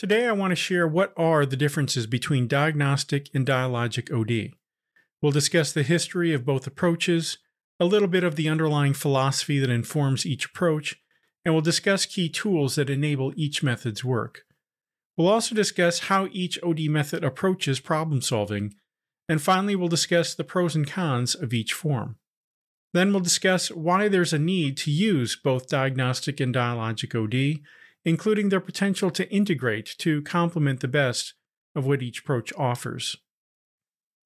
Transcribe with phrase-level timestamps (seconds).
[0.00, 4.54] Today, I want to share what are the differences between diagnostic and dialogic OD.
[5.20, 7.36] We'll discuss the history of both approaches,
[7.78, 10.96] a little bit of the underlying philosophy that informs each approach,
[11.44, 14.44] and we'll discuss key tools that enable each method's work.
[15.18, 18.72] We'll also discuss how each OD method approaches problem solving,
[19.28, 22.16] and finally, we'll discuss the pros and cons of each form.
[22.94, 27.60] Then we'll discuss why there's a need to use both diagnostic and dialogic OD
[28.04, 31.34] including their potential to integrate to complement the best
[31.74, 33.16] of what each approach offers.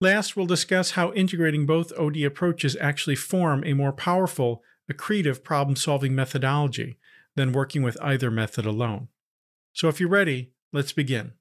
[0.00, 5.76] Last, we'll discuss how integrating both OD approaches actually form a more powerful, accretive problem
[5.76, 6.98] solving methodology
[7.36, 9.08] than working with either method alone.
[9.72, 11.32] So, if you're ready, let's begin.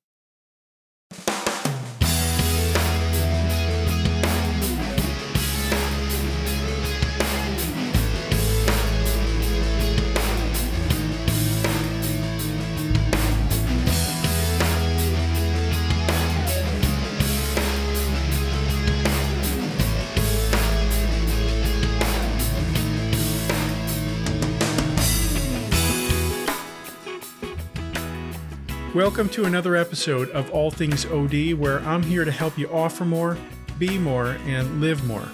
[28.93, 33.03] Welcome to another episode of All Things OD, where I'm here to help you offer
[33.03, 33.39] more,
[33.79, 35.27] be more, and live more.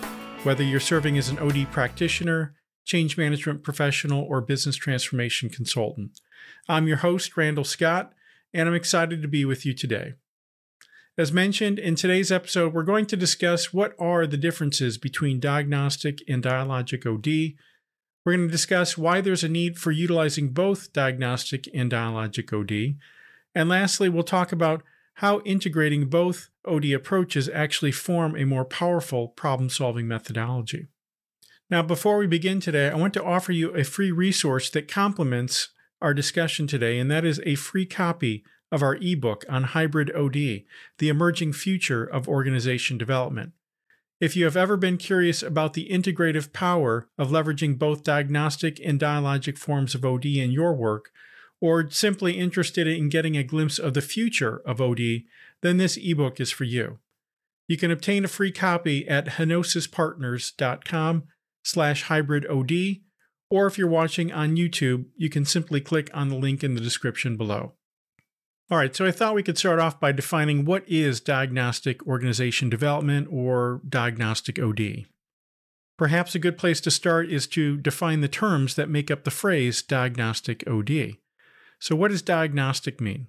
[0.43, 6.21] Whether you're serving as an OD practitioner, change management professional, or business transformation consultant.
[6.69, 8.13] I'm your host, Randall Scott,
[8.53, 10.13] and I'm excited to be with you today.
[11.17, 16.19] As mentioned, in today's episode, we're going to discuss what are the differences between diagnostic
[16.29, 17.57] and dialogic OD.
[18.25, 22.95] We're going to discuss why there's a need for utilizing both diagnostic and dialogic OD
[23.55, 24.83] and lastly, we'll talk about
[25.15, 30.87] how integrating both OD approaches actually form a more powerful problem solving methodology.
[31.69, 35.69] Now, before we begin today, I want to offer you a free resource that complements
[36.01, 40.63] our discussion today, and that is a free copy of our ebook on hybrid OD,
[40.99, 43.51] the emerging future of organization development.
[44.19, 48.99] If you have ever been curious about the integrative power of leveraging both diagnostic and
[48.99, 51.11] dialogic forms of OD in your work,
[51.61, 55.23] or simply interested in getting a glimpse of the future of OD,
[55.61, 56.99] then this ebook is for you.
[57.67, 61.23] You can obtain a free copy at henosispartners.com
[61.63, 62.71] slash hybrid OD,
[63.51, 66.81] or if you're watching on YouTube, you can simply click on the link in the
[66.81, 67.73] description below.
[68.71, 72.69] All right, so I thought we could start off by defining what is diagnostic organization
[72.69, 75.05] development or diagnostic OD.
[75.97, 79.31] Perhaps a good place to start is to define the terms that make up the
[79.31, 81.17] phrase diagnostic OD.
[81.79, 83.27] So, what does diagnostic mean?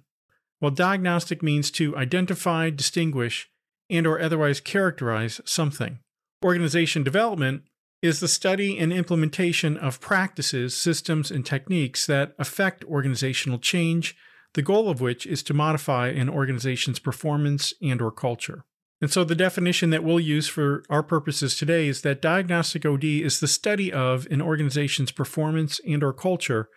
[0.59, 3.49] Well, diagnostic means to identify, distinguish,
[3.89, 5.99] and or otherwise characterize something.
[6.43, 7.63] Organization development
[8.01, 14.15] is the study and implementation of practices, systems, and techniques that affect organizational change,
[14.53, 18.63] the goal of which is to modify an organization's performance and or culture.
[19.01, 23.03] And so the definition that we'll use for our purposes today is that diagnostic OD
[23.03, 26.69] is the study of an organization's performance and or culture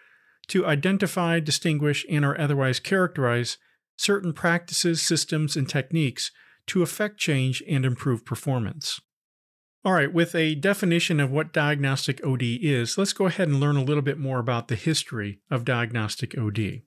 [0.49, 3.59] to identify, distinguish, and or otherwise characterize
[3.97, 6.31] certain practices, systems, and techniques
[6.67, 9.01] to affect change and improve performance.
[9.85, 13.77] All right, with a definition of what diagnostic OD is, let's go ahead and learn
[13.77, 16.83] a little bit more about the history of diagnostic OD.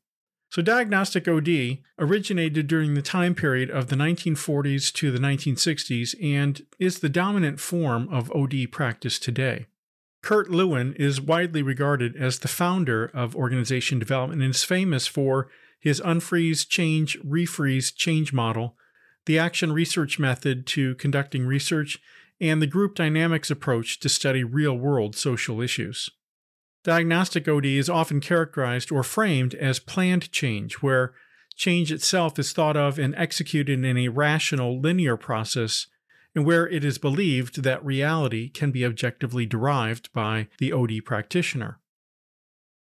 [0.49, 6.65] So, diagnostic OD originated during the time period of the 1940s to the 1960s and
[6.79, 9.67] is the dominant form of OD practice today.
[10.27, 15.47] Kurt Lewin is widely regarded as the founder of organization development and is famous for
[15.79, 18.75] his unfreeze, change, refreeze, change model,
[19.25, 21.99] the action research method to conducting research,
[22.41, 26.09] and the group dynamics approach to study real world social issues.
[26.83, 31.13] Diagnostic OD is often characterized or framed as planned change, where
[31.55, 35.87] change itself is thought of and executed in a rational, linear process
[36.37, 41.79] and where it is believed that reality can be objectively derived by the OD practitioner.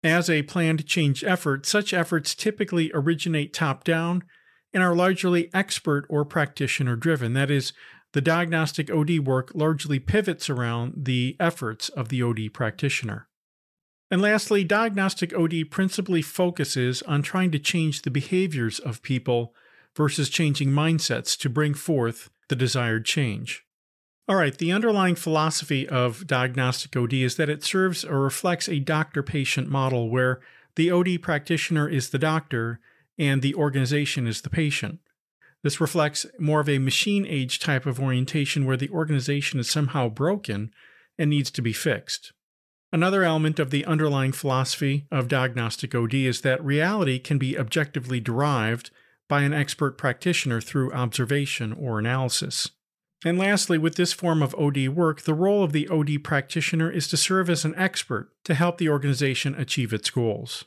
[0.03, 4.23] As a planned change effort, such efforts typically originate top down
[4.75, 7.33] and are largely expert or practitioner driven.
[7.33, 7.73] That is,
[8.13, 13.27] the diagnostic OD work largely pivots around the efforts of the OD practitioner.
[14.11, 19.55] And lastly, diagnostic OD principally focuses on trying to change the behaviors of people
[19.95, 23.63] versus changing mindsets to bring forth the desired change.
[24.27, 28.79] All right, the underlying philosophy of diagnostic OD is that it serves or reflects a
[28.79, 30.41] doctor patient model where
[30.75, 32.79] the OD practitioner is the doctor
[33.17, 34.99] and the organization is the patient.
[35.63, 40.09] This reflects more of a machine age type of orientation where the organization is somehow
[40.09, 40.71] broken
[41.17, 42.33] and needs to be fixed.
[42.91, 48.19] Another element of the underlying philosophy of diagnostic OD is that reality can be objectively
[48.19, 48.91] derived
[49.27, 52.71] by an expert practitioner through observation or analysis.
[53.25, 57.07] And lastly, with this form of OD work, the role of the OD practitioner is
[57.07, 60.65] to serve as an expert to help the organization achieve its goals.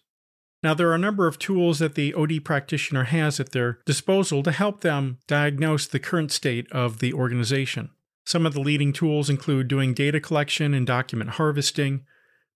[0.62, 4.42] Now, there are a number of tools that the OD practitioner has at their disposal
[4.42, 7.90] to help them diagnose the current state of the organization.
[8.26, 12.04] Some of the leading tools include doing data collection and document harvesting,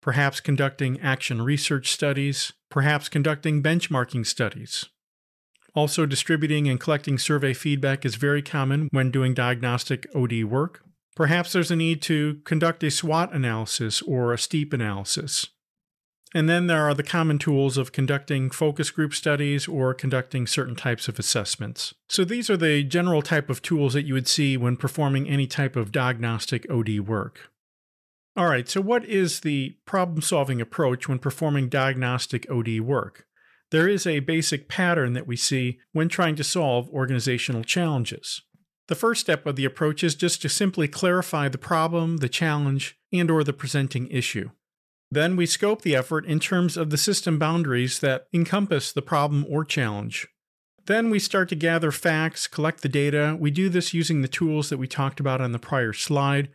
[0.02, 4.90] perhaps conducting action research studies, perhaps conducting benchmarking studies.
[5.76, 10.84] Also, distributing and collecting survey feedback is very common when doing diagnostic OD work.
[11.16, 15.48] Perhaps there's a need to conduct a SWOT analysis or a STEEP analysis.
[16.36, 20.76] And then there are the common tools of conducting focus group studies or conducting certain
[20.76, 21.94] types of assessments.
[22.10, 25.46] So these are the general type of tools that you would see when performing any
[25.46, 27.52] type of diagnostic OD work.
[28.36, 33.28] All right, so what is the problem solving approach when performing diagnostic OD work?
[33.74, 38.44] There is a basic pattern that we see when trying to solve organizational challenges.
[38.88, 43.00] The first step of the approach is just to simply clarify the problem, the challenge,
[43.12, 44.52] and or the presenting issue.
[45.10, 49.44] Then we scope the effort in terms of the system boundaries that encompass the problem
[49.50, 50.28] or challenge.
[50.86, 53.36] Then we start to gather facts, collect the data.
[53.40, 56.50] We do this using the tools that we talked about on the prior slide.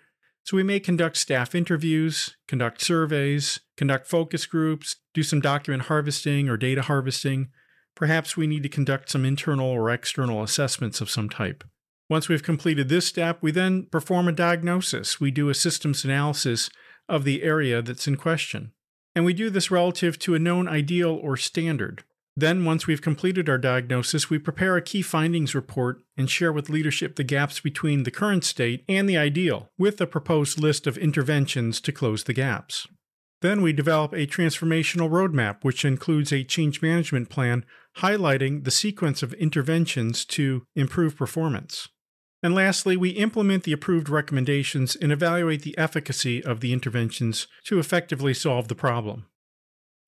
[0.45, 6.49] So we may conduct staff interviews, conduct surveys, conduct focus groups, do some document harvesting
[6.49, 7.49] or data harvesting.
[7.95, 11.65] Perhaps we need to conduct some internal or external assessments of some type.
[12.09, 15.21] Once we've completed this step, we then perform a diagnosis.
[15.21, 16.71] We do a systems analysis
[17.09, 18.73] of the area that's in question.
[19.15, 22.05] And we do this relative to a known ideal or standard.
[22.39, 26.69] Then, once we've completed our diagnosis, we prepare a key findings report and share with
[26.69, 30.97] leadership the gaps between the current state and the ideal, with a proposed list of
[30.97, 32.87] interventions to close the gaps.
[33.43, 37.65] Then we develop a transformational roadmap, which includes a change management plan
[37.97, 41.89] highlighting the sequence of interventions to improve performance.
[42.41, 47.81] And lastly, we implement the approved recommendations and evaluate the efficacy of the interventions to
[47.81, 49.27] effectively solve the problem.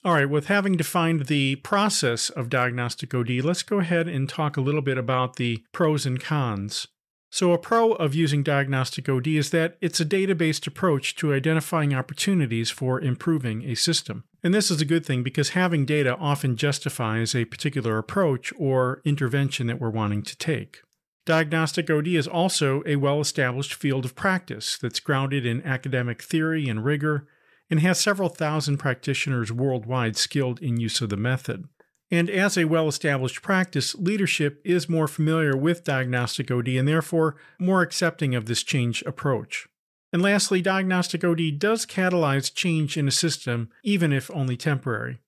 [0.03, 4.57] All right, with having defined the process of diagnostic OD, let's go ahead and talk
[4.57, 6.87] a little bit about the pros and cons.
[7.31, 11.35] So, a pro of using diagnostic OD is that it's a data based approach to
[11.35, 14.25] identifying opportunities for improving a system.
[14.43, 19.03] And this is a good thing because having data often justifies a particular approach or
[19.05, 20.81] intervention that we're wanting to take.
[21.27, 26.71] Diagnostic OD is also a well established field of practice that's grounded in academic theory
[26.71, 27.29] and rigor
[27.71, 31.69] and has several thousand practitioners worldwide skilled in use of the method.
[32.11, 37.37] And as a well established practice, leadership is more familiar with diagnostic OD and therefore
[37.59, 39.69] more accepting of this change approach.
[40.13, 45.21] And lastly, diagnostic OD does catalyze change in a system, even if only temporary.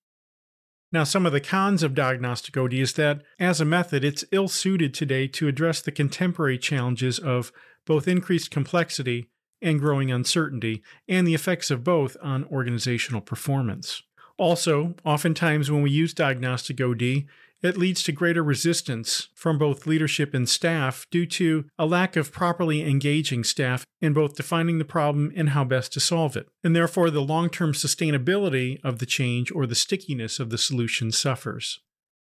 [0.91, 4.49] Now, some of the cons of diagnostic OD is that, as a method, it's ill
[4.49, 7.53] suited today to address the contemporary challenges of
[7.87, 9.31] both increased complexity
[9.62, 14.03] and growing uncertainty, and the effects of both on organizational performance.
[14.38, 17.25] Also, oftentimes when we use diagnostic OD,
[17.62, 22.32] it leads to greater resistance from both leadership and staff due to a lack of
[22.32, 26.49] properly engaging staff in both defining the problem and how best to solve it.
[26.65, 31.12] And therefore, the long term sustainability of the change or the stickiness of the solution
[31.12, 31.79] suffers.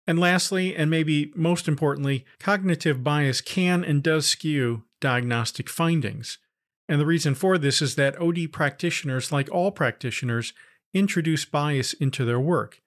[0.08, 6.40] And lastly, and maybe most importantly, cognitive bias can and does skew diagnostic findings.
[6.90, 10.54] And the reason for this is that OD practitioners, like all practitioners,
[10.92, 12.82] introduce bias into their work.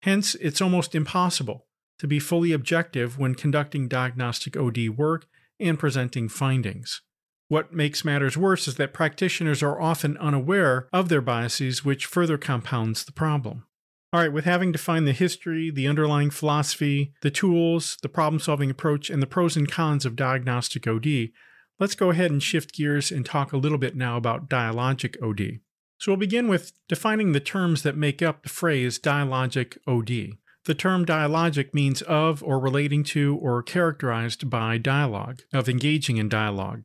[0.00, 1.66] Hence, it's almost impossible
[1.98, 5.26] to be fully objective when conducting diagnostic OD work
[5.60, 7.02] and presenting findings.
[7.48, 12.38] What makes matters worse is that practitioners are often unaware of their biases, which further
[12.38, 13.66] compounds the problem.
[14.14, 18.70] All right, with having defined the history, the underlying philosophy, the tools, the problem solving
[18.70, 21.28] approach, and the pros and cons of diagnostic OD,
[21.78, 25.60] let's go ahead and shift gears and talk a little bit now about dialogic OD.
[25.98, 30.36] So we'll begin with defining the terms that make up the phrase dialogic OD.
[30.64, 36.28] The term dialogic means of or relating to or characterized by dialogue, of engaging in
[36.28, 36.82] dialogue.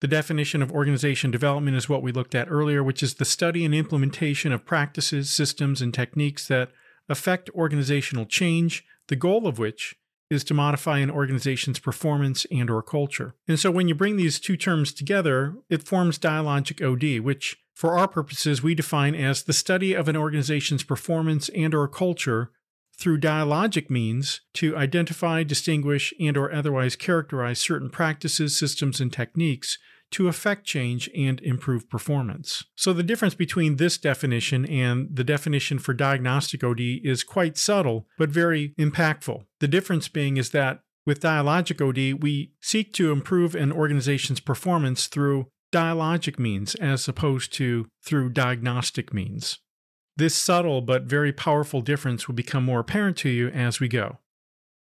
[0.00, 3.64] The definition of organization development is what we looked at earlier, which is the study
[3.64, 6.70] and implementation of practices, systems, and techniques that
[7.08, 9.96] affect organizational change, the goal of which
[10.30, 13.34] is to modify an organization's performance and or culture.
[13.46, 17.98] And so when you bring these two terms together, it forms dialogic OD, which for
[17.98, 22.50] our purposes we define as the study of an organization's performance and or culture
[22.98, 29.78] through dialogic means to identify, distinguish, and or otherwise characterize certain practices, systems, and techniques
[30.12, 32.64] to affect change and improve performance.
[32.76, 38.06] So the difference between this definition and the definition for diagnostic OD is quite subtle
[38.18, 39.44] but very impactful.
[39.60, 45.06] The difference being is that With dialogic OD, we seek to improve an organization's performance
[45.06, 49.60] through dialogic means as opposed to through diagnostic means.
[50.16, 54.18] This subtle but very powerful difference will become more apparent to you as we go.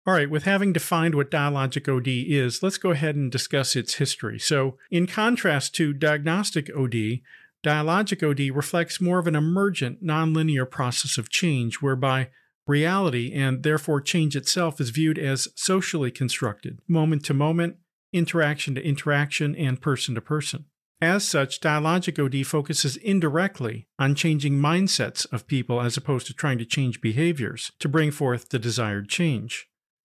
[0.07, 3.95] All right, with having defined what dialogic OD is, let's go ahead and discuss its
[3.95, 4.39] history.
[4.39, 7.19] So, in contrast to diagnostic OD,
[7.63, 12.29] dialogic OD reflects more of an emergent, nonlinear process of change whereby
[12.65, 17.75] reality and therefore change itself is viewed as socially constructed, moment to moment,
[18.13, 20.65] interaction to interaction, and person to person.
[21.01, 26.57] As such, dialogic OD focuses indirectly on changing mindsets of people as opposed to trying
[26.57, 29.68] to change behaviors to bring forth the desired change.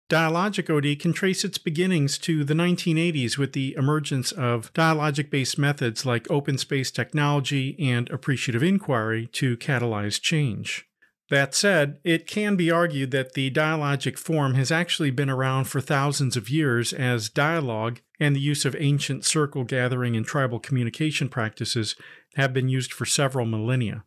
[0.09, 5.59] Dialogic OD can trace its beginnings to the 1980s with the emergence of dialogic based
[5.59, 10.87] methods like open space technology and appreciative inquiry to catalyze change.
[11.29, 15.79] That said, it can be argued that the dialogic form has actually been around for
[15.79, 21.29] thousands of years as dialogue and the use of ancient circle gathering and tribal communication
[21.29, 21.95] practices
[22.33, 24.05] have been used for several millennia.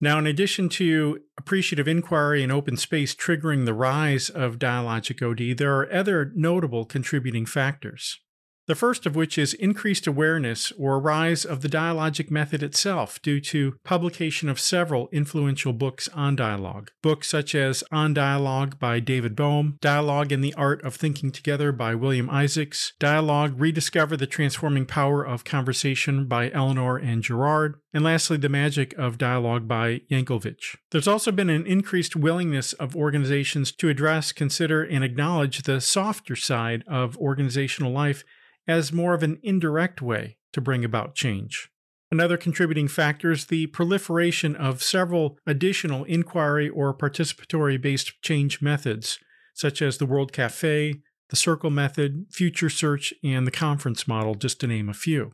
[0.00, 5.56] Now, in addition to appreciative inquiry and open space triggering the rise of dialogic OD,
[5.56, 8.20] there are other notable contributing factors.
[8.66, 13.38] The first of which is increased awareness or rise of the dialogic method itself due
[13.40, 16.90] to publication of several influential books on dialogue.
[17.02, 21.72] Books such as On Dialogue by David Bohm, Dialogue and the Art of Thinking Together
[21.72, 28.02] by William Isaacs, Dialogue Rediscover the Transforming Power of Conversation by Ellinor and Gerard, and
[28.02, 30.76] lastly, The Magic of Dialogue by Yankelovich.
[30.90, 36.34] There's also been an increased willingness of organizations to address, consider, and acknowledge the softer
[36.34, 38.24] side of organizational life
[38.66, 41.70] as more of an indirect way to bring about change.
[42.10, 49.18] Another contributing factor is the proliferation of several additional inquiry or participatory based change methods,
[49.54, 50.94] such as the World Cafe,
[51.30, 55.32] the Circle Method, Future Search, and the Conference Model, just to name a few.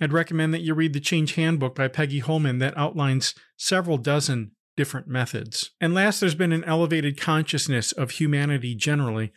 [0.00, 4.52] I'd recommend that you read the Change Handbook by Peggy Holman that outlines several dozen
[4.76, 5.70] different methods.
[5.80, 9.32] And last, there's been an elevated consciousness of humanity generally,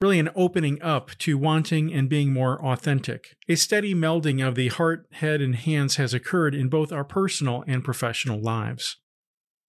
[0.00, 3.36] really an opening up to wanting and being more authentic.
[3.48, 7.62] A steady melding of the heart, head, and hands has occurred in both our personal
[7.66, 8.96] and professional lives.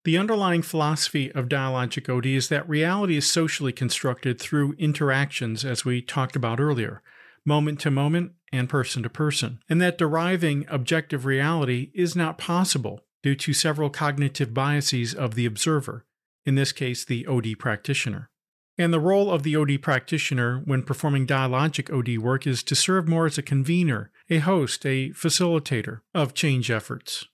[0.06, 5.84] The underlying philosophy of dialogic OD is that reality is socially constructed through interactions, as
[5.84, 7.04] we talked about earlier,
[7.46, 13.02] moment to moment and person to person, and that deriving objective reality is not possible
[13.22, 16.06] due to several cognitive biases of the observer,
[16.46, 18.31] in this case, the OD practitioner.
[18.78, 23.08] And the role of the OD practitioner when performing dialogic OD work is to serve
[23.08, 27.26] more as a convener, a host, a facilitator of change efforts.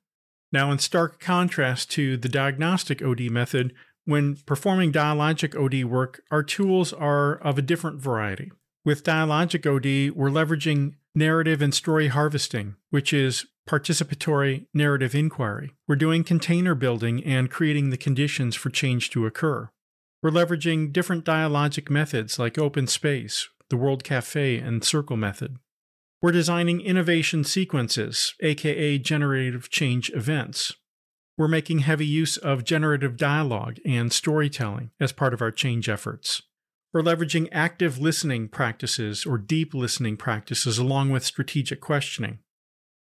[0.52, 3.74] Now, in stark contrast to the diagnostic OD method,
[4.06, 8.52] when performing dialogic OD work, our tools are of a different variety.
[8.86, 15.74] With dialogic OD, we're leveraging narrative and story harvesting, which is participatory narrative inquiry.
[15.88, 19.70] We're doing container building and creating the conditions for change to occur.
[20.28, 25.56] We're leveraging different dialogic methods like open space, the World Cafe, and Circle method.
[26.22, 30.74] We're designing innovation sequences, aka generative change events.
[31.38, 36.42] We're making heavy use of generative dialogue and storytelling as part of our change efforts.
[36.94, 42.40] We're leveraging active listening practices or deep listening practices along with strategic questioning.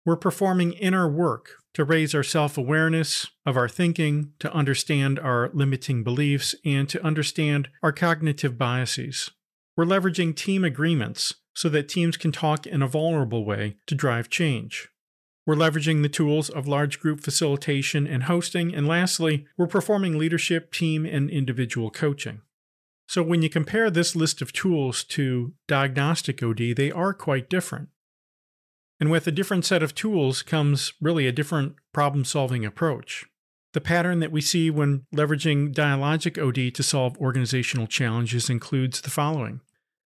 [0.06, 5.50] We're performing inner work to raise our self awareness of our thinking, to understand our
[5.54, 9.32] limiting beliefs, and to understand our cognitive biases.
[9.76, 14.30] We're leveraging team agreements so that teams can talk in a vulnerable way to drive
[14.30, 14.90] change.
[15.46, 18.74] We're leveraging the tools of large group facilitation and hosting.
[18.74, 22.42] And lastly, we're performing leadership, team, and individual coaching.
[23.08, 27.90] So when you compare this list of tools to diagnostic OD, they are quite different.
[29.04, 33.26] And with a different set of tools comes really a different problem solving approach.
[33.74, 39.10] The pattern that we see when leveraging dialogic OD to solve organizational challenges includes the
[39.10, 39.60] following.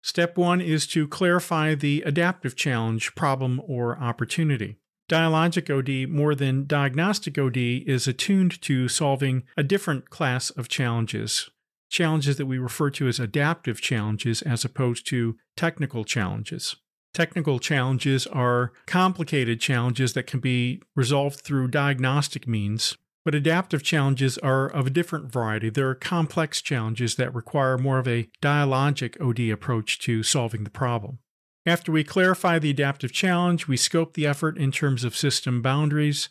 [0.01, 4.75] Step one is to clarify the adaptive challenge, problem, or opportunity.
[5.07, 11.49] Dialogic OD, more than diagnostic OD, is attuned to solving a different class of challenges,
[11.89, 16.75] challenges that we refer to as adaptive challenges as opposed to technical challenges.
[17.13, 24.37] Technical challenges are complicated challenges that can be resolved through diagnostic means, but adaptive challenges
[24.37, 25.69] are of a different variety.
[25.69, 30.69] There are complex challenges that require more of a dialogic OD approach to solving the
[30.69, 31.19] problem.
[31.65, 36.29] After we clarify the adaptive challenge, we scope the effort in terms of system boundaries.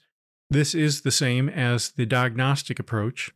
[0.49, 3.31] This is the same as the diagnostic approach.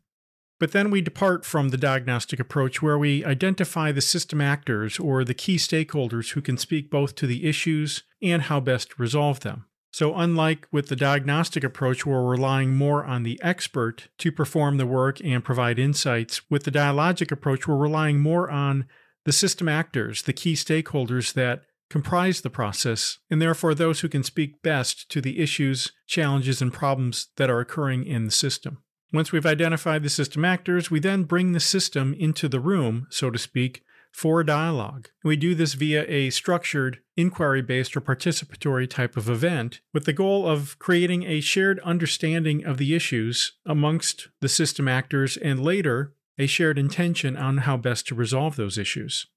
[0.61, 5.25] But then we depart from the diagnostic approach where we identify the system actors or
[5.25, 9.41] the key stakeholders who can speak both to the issues and how best to resolve
[9.41, 9.67] them.
[9.93, 14.77] So, unlike with the diagnostic approach, where we're relying more on the expert to perform
[14.77, 18.87] the work and provide insights, with the dialogic approach, we're relying more on
[19.25, 24.25] the system actors, the key stakeholders that comprise the process, and therefore those who can
[24.25, 28.79] speak best to the issues, challenges, and problems that are occurring in the system.
[29.15, 33.31] Once we've identified the system actors, we then bring the system into the room, so
[33.31, 35.09] to speak, for dialogue.
[35.23, 40.13] We do this via a structured, inquiry based, or participatory type of event with the
[40.13, 46.13] goal of creating a shared understanding of the issues amongst the system actors and later
[46.37, 49.29] a shared intention on how best to resolve those issues.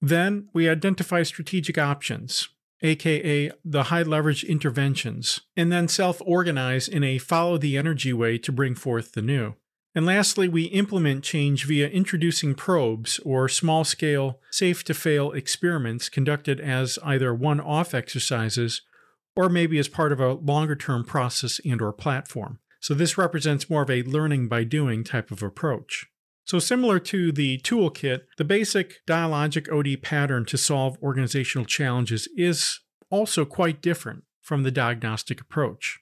[0.00, 2.48] Then we identify strategic options,
[2.82, 8.38] aka the high leverage interventions, and then self organize in a follow the energy way
[8.38, 9.54] to bring forth the new.
[9.94, 16.08] And lastly, we implement change via introducing probes or small scale, safe to fail experiments
[16.08, 18.82] conducted as either one off exercises
[19.36, 22.58] or maybe as part of a longer term process and or platform.
[22.80, 26.06] So this represents more of a learning by doing type of approach.
[26.52, 32.80] So similar to the toolkit, the basic dialogic OD pattern to solve organizational challenges is
[33.08, 36.00] also quite different from the diagnostic approach.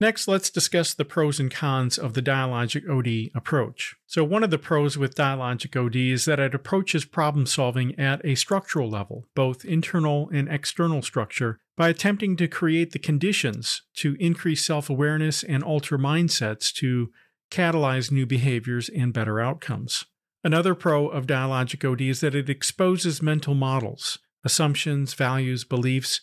[0.00, 3.96] Next, let's discuss the pros and cons of the dialogic OD approach.
[4.06, 8.20] So, one of the pros with dialogic OD is that it approaches problem solving at
[8.26, 14.14] a structural level, both internal and external structure, by attempting to create the conditions to
[14.20, 17.10] increase self awareness and alter mindsets to
[17.50, 20.04] catalyze new behaviors and better outcomes.
[20.44, 26.20] Another pro of dialogic OD is that it exposes mental models, assumptions, values, beliefs,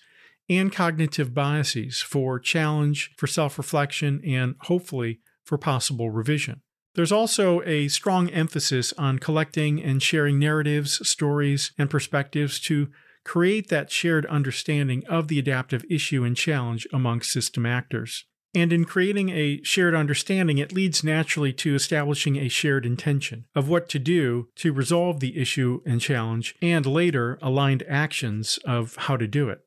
[0.49, 6.61] and cognitive biases for challenge, for self reflection, and hopefully for possible revision.
[6.95, 12.89] There's also a strong emphasis on collecting and sharing narratives, stories, and perspectives to
[13.25, 18.25] create that shared understanding of the adaptive issue and challenge among system actors.
[18.55, 23.67] And in creating a shared understanding, it leads naturally to establishing a shared intention of
[23.67, 29.17] what to do to resolve the issue and challenge, and later aligned actions of how
[29.17, 29.64] to do it.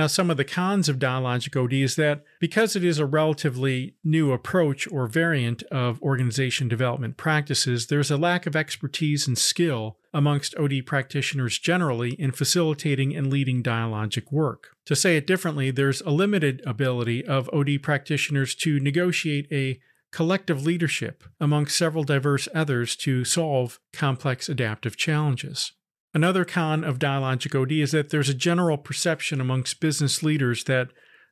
[0.00, 3.96] Now, some of the cons of dialogic OD is that because it is a relatively
[4.02, 9.98] new approach or variant of organization development practices, there's a lack of expertise and skill
[10.14, 14.68] amongst OD practitioners generally in facilitating and leading dialogic work.
[14.86, 19.80] To say it differently, there's a limited ability of OD practitioners to negotiate a
[20.12, 25.72] collective leadership amongst several diverse others to solve complex adaptive challenges.
[26.12, 30.88] Another con of dialogic OD is that there's a general perception amongst business leaders that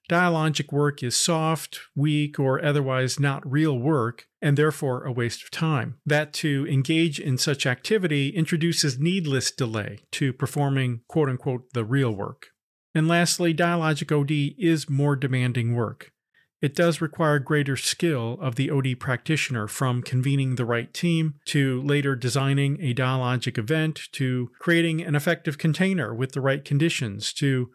[0.09, 5.51] dialogic work is soft, weak, or otherwise not real work, and therefore a waste of
[5.51, 5.99] time.
[6.07, 12.13] That to engage in such activity introduces needless delay to performing quote unquote the real
[12.13, 12.49] work.
[12.95, 16.13] And lastly, dialogic OD is more demanding work.
[16.61, 21.81] It does require greater skill of the OD practitioner from convening the right team to
[21.83, 27.71] later designing a dialogic event to creating an effective container with the right conditions to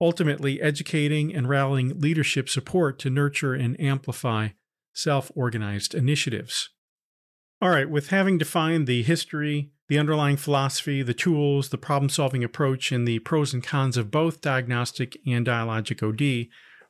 [0.00, 4.48] ultimately educating and rallying leadership support to nurture and amplify
[4.92, 6.68] self organized initiatives.
[7.62, 12.44] All right, with having defined the history, the underlying philosophy, the tools, the problem solving
[12.44, 16.48] approach, and the pros and cons of both diagnostic and dialogic OD,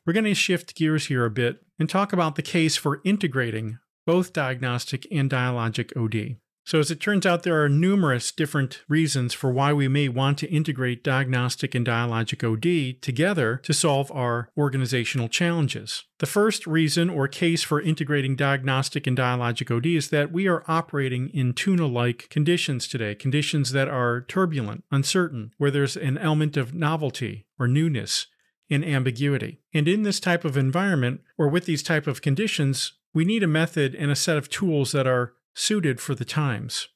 [0.09, 3.79] we're going to shift gears here a bit and talk about the case for integrating
[4.07, 6.39] both diagnostic and dialogic OD.
[6.65, 10.39] So, as it turns out, there are numerous different reasons for why we may want
[10.39, 16.05] to integrate diagnostic and dialogic OD together to solve our organizational challenges.
[16.21, 20.65] The first reason or case for integrating diagnostic and dialogic OD is that we are
[20.67, 26.57] operating in TUNA like conditions today, conditions that are turbulent, uncertain, where there's an element
[26.57, 28.27] of novelty or newness
[28.69, 29.61] in ambiguity.
[29.73, 33.49] And in this type of environment or with these type of conditions, we need a
[33.49, 36.89] method and a set of tools that are suited for the times.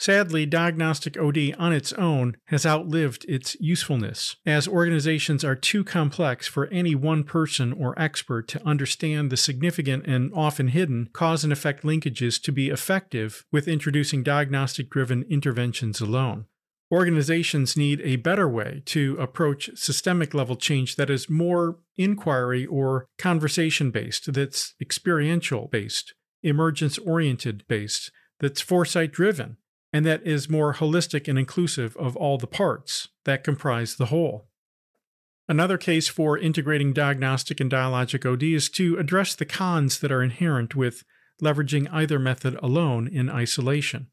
[0.00, 6.48] Sadly, diagnostic OD on its own has outlived its usefulness, as organizations are too complex
[6.48, 11.52] for any one person or expert to understand the significant and often hidden cause and
[11.52, 16.46] effect linkages to be effective with introducing diagnostic driven interventions alone.
[16.92, 23.06] Organizations need a better way to approach systemic level change that is more inquiry or
[23.16, 29.56] conversation based, that's experiential based, emergence oriented based, that's foresight driven,
[29.92, 34.48] and that is more holistic and inclusive of all the parts that comprise the whole.
[35.48, 40.22] Another case for integrating diagnostic and dialogic OD is to address the cons that are
[40.22, 41.04] inherent with
[41.40, 44.08] leveraging either method alone in isolation.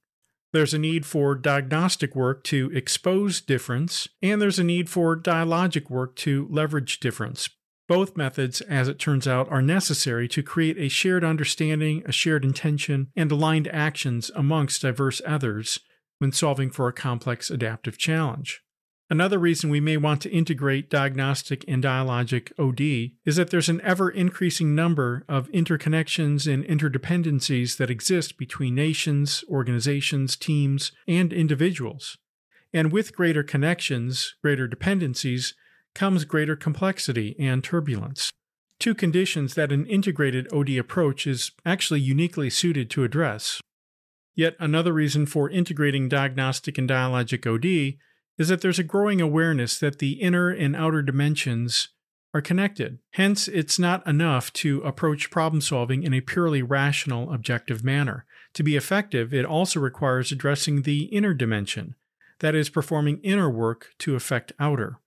[0.58, 5.88] There's a need for diagnostic work to expose difference, and there's a need for dialogic
[5.88, 7.48] work to leverage difference.
[7.88, 12.44] Both methods, as it turns out, are necessary to create a shared understanding, a shared
[12.44, 15.80] intention, and aligned actions amongst diverse others
[16.18, 18.64] when solving for a complex adaptive challenge.
[19.10, 23.80] Another reason we may want to integrate diagnostic and dialogic OD is that there's an
[23.82, 32.18] ever increasing number of interconnections and interdependencies that exist between nations, organizations, teams, and individuals.
[32.74, 35.54] And with greater connections, greater dependencies,
[35.96, 38.30] comes greater complexity and turbulence.
[38.78, 43.62] Two conditions that an integrated OD approach is actually uniquely suited to address.
[44.36, 47.98] Yet another reason for integrating diagnostic and dialogic OD
[48.38, 51.90] is that there's a growing awareness that the inner and outer dimensions
[52.34, 53.00] are connected.
[53.12, 58.26] Hence, it's not enough to approach problem solving in a purely rational, objective manner.
[58.54, 61.96] To be effective, it also requires addressing the inner dimension,
[62.40, 65.00] that is, performing inner work to affect outer.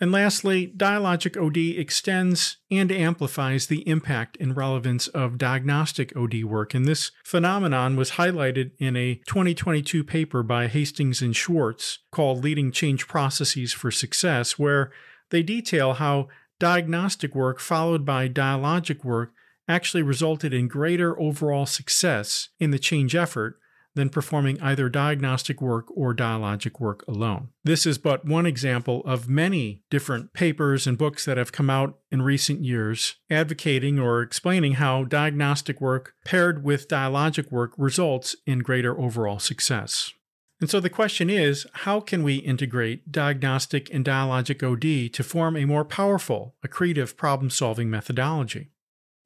[0.00, 6.72] And lastly, dialogic OD extends and amplifies the impact and relevance of diagnostic OD work.
[6.72, 12.70] And this phenomenon was highlighted in a 2022 paper by Hastings and Schwarz called Leading
[12.70, 14.92] Change Processes for Success, where
[15.30, 16.28] they detail how
[16.60, 19.32] diagnostic work followed by dialogic work
[19.68, 23.58] actually resulted in greater overall success in the change effort
[23.94, 27.48] than performing either diagnostic work or dialogic work alone.
[27.64, 31.98] This is but one example of many different papers and books that have come out
[32.10, 38.60] in recent years advocating or explaining how diagnostic work paired with dialogic work results in
[38.60, 40.12] greater overall success.
[40.60, 45.56] And so the question is how can we integrate diagnostic and dialogic OD to form
[45.56, 48.70] a more powerful, accretive problem solving methodology?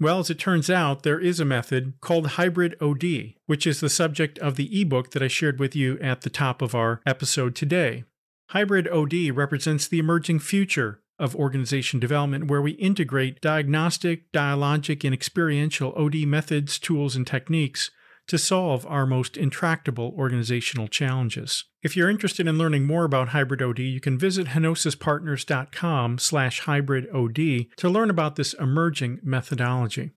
[0.02, 3.88] Well, as it turns out, there is a method called hybrid OD, which is the
[3.88, 7.54] subject of the ebook that I shared with you at the top of our episode
[7.54, 8.02] today.
[8.48, 15.14] Hybrid OD represents the emerging future of organization development where we integrate diagnostic, dialogic, and
[15.14, 17.92] experiential OD methods, tools, and techniques
[18.28, 21.64] to solve our most intractable organizational challenges.
[21.82, 27.08] If you're interested in learning more about hybrid OD, you can visit henosispartners.com slash hybrid
[27.12, 30.12] OD to learn about this emerging methodology.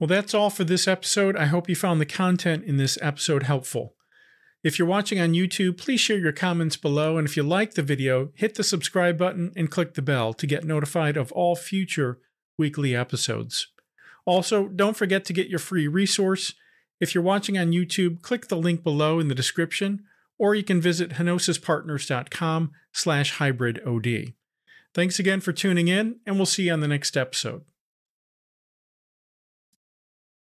[0.00, 1.36] Well, that's all for this episode.
[1.36, 3.94] I hope you found the content in this episode helpful.
[4.64, 7.16] If you're watching on YouTube, please share your comments below.
[7.16, 10.46] And if you like the video, hit the subscribe button and click the bell to
[10.46, 12.18] get notified of all future
[12.58, 13.68] weekly episodes.
[14.24, 16.54] Also, don't forget to get your free resource.
[17.00, 20.02] If you're watching on YouTube, click the link below in the description,
[20.38, 24.34] or you can visit henosispartners.com slash hybrid OD.
[24.94, 27.62] Thanks again for tuning in, and we'll see you on the next episode.